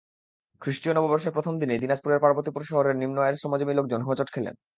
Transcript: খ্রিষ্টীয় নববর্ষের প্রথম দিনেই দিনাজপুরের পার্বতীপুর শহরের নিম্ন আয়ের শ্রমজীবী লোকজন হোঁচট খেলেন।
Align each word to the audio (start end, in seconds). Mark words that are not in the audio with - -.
খ্রিষ্টীয় 0.61 0.93
নববর্ষের 0.95 1.35
প্রথম 1.37 1.53
দিনেই 1.61 1.81
দিনাজপুরের 1.83 2.23
পার্বতীপুর 2.23 2.61
শহরের 2.63 2.95
নিম্ন 2.95 3.17
আয়ের 3.19 3.39
শ্রমজীবী 3.39 3.73
লোকজন 3.75 4.01
হোঁচট 4.01 4.29
খেলেন। 4.33 4.55